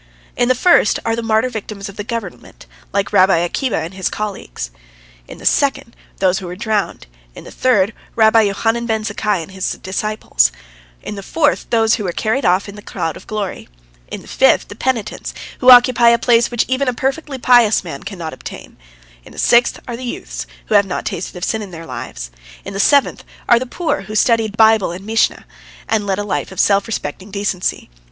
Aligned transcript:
In 0.35 0.47
the 0.47 0.55
first 0.55 0.97
are 1.05 1.15
"the 1.15 1.21
martyr 1.21 1.47
victims 1.49 1.87
of 1.87 1.95
the 1.95 2.03
government," 2.03 2.65
like 2.91 3.13
Rabbi 3.13 3.37
Akiba 3.37 3.77
and 3.77 3.93
his 3.93 4.09
colleagues; 4.09 4.71
in 5.27 5.37
the 5.37 5.45
second 5.45 5.95
those 6.17 6.39
who 6.39 6.47
were 6.47 6.55
drowned; 6.55 7.05
in 7.35 7.43
the 7.43 7.51
third 7.51 7.93
Rabbi 8.15 8.47
Johanan 8.47 8.87
ben 8.87 9.03
Zakkai 9.03 9.43
and 9.43 9.51
his 9.51 9.73
disciples; 9.73 10.51
in 11.03 11.13
the 11.13 11.21
fourth 11.21 11.67
those 11.69 11.93
who 11.93 12.03
were 12.03 12.11
carried 12.13 12.45
off 12.45 12.67
in 12.67 12.73
the 12.73 12.81
cloud 12.81 13.15
of 13.15 13.27
glory; 13.27 13.69
in 14.07 14.23
the 14.23 14.27
fifth 14.27 14.69
the 14.69 14.75
penitents, 14.75 15.35
who 15.59 15.69
occupy 15.69 16.09
a 16.09 16.17
place 16.17 16.49
which 16.49 16.65
even 16.67 16.87
a 16.87 16.95
perfectly 16.95 17.37
pious 17.37 17.83
man 17.83 18.01
cannot 18.01 18.33
obtain; 18.33 18.77
in 19.23 19.33
the 19.33 19.37
sixth 19.37 19.79
are 19.87 19.95
the 19.95 20.03
youths 20.03 20.47
who 20.65 20.73
have 20.73 20.87
not 20.87 21.05
tasted 21.05 21.35
of 21.35 21.43
sin 21.43 21.61
in 21.61 21.69
their 21.69 21.85
lives; 21.85 22.31
in 22.65 22.73
the 22.73 22.79
seventh 22.79 23.23
are 23.47 23.59
those 23.59 23.67
poor 23.69 24.01
who 24.01 24.15
studied 24.15 24.57
Bible 24.57 24.89
and 24.91 25.05
Mishnah, 25.05 25.45
and 25.87 26.07
led 26.07 26.17
a 26.17 26.23
life 26.23 26.51
of 26.51 26.59
self 26.59 26.87
respecting 26.87 27.29
decency. 27.29 27.91